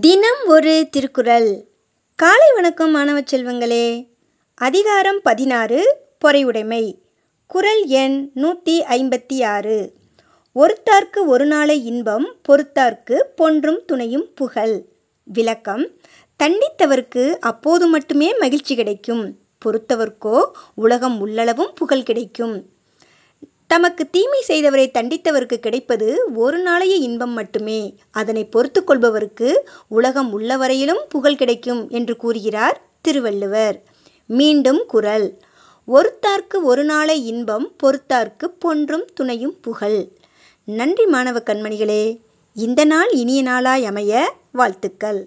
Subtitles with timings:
[0.00, 1.64] தினம் ஒரு திருக்குறள்.
[2.14, 4.08] காலை வணக்கம் மாணவ செல்வங்களே.
[4.54, 6.94] அதிகாரம் பதினாறு பொறையுடைமை.
[7.46, 9.92] குறள் எண் நூற்றி ஐம்பத்தி ஆறு
[10.54, 14.84] ஒருத்தார்க்கு ஒரு நாளை இன்பம் பொறுத்தார்க்கு பொன்றும் துணையும் புகழ்.
[15.24, 15.90] விளக்கம்
[16.42, 19.38] தண்டித்தவர்க்கு அப்போது மட்டுமே மகிழ்ச்சி கிடைக்கும்.
[19.64, 22.66] பொறுத்தவர்க்கோ உலகம் உள்ளளவும் புகழ் கிடைக்கும்.
[23.72, 27.78] தமக்கு தீமை செய்தவரை தண்டித்தவருக்கு கிடைப்பது ஒரு நாளைய இன்பம் மட்டுமே.
[28.10, 29.48] அதனை பொறுத்து கொள்பவருக்கு
[29.88, 33.76] உலகம் உள்ளவரையிலும் புகழ் கிடைக்கும் என்று கூறுகிறார் திருவள்ளுவர்.
[34.26, 35.26] மீண்டும் குரல்.
[35.88, 40.00] ஒருத்தார்க்கு ஒரு நாளை இன்பம் பொறுத்தார்க்கு பொன்றும் துணையும் புகழ்.
[40.64, 42.04] நன்றி மாணவ கண்மணிகளே
[42.56, 45.20] இந்த நாள் இனிய நாளாய் அமைய வாழ்த்துக்கள்.